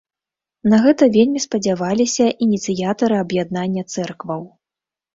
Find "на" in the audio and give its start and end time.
0.71-0.79